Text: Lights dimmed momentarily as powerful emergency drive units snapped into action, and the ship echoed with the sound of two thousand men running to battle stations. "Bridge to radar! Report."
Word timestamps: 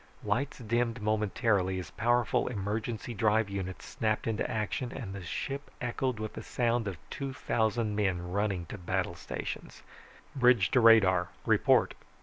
Lights 0.23 0.57
dimmed 0.57 0.99
momentarily 0.99 1.77
as 1.77 1.91
powerful 1.91 2.47
emergency 2.47 3.13
drive 3.13 3.49
units 3.51 3.85
snapped 3.85 4.25
into 4.25 4.49
action, 4.49 4.91
and 4.91 5.13
the 5.13 5.21
ship 5.23 5.69
echoed 5.79 6.17
with 6.19 6.33
the 6.33 6.41
sound 6.41 6.87
of 6.87 6.97
two 7.11 7.33
thousand 7.33 7.95
men 7.95 8.31
running 8.31 8.65
to 8.65 8.79
battle 8.79 9.13
stations. 9.13 9.83
"Bridge 10.35 10.71
to 10.71 10.79
radar! 10.79 11.29
Report." 11.45 11.93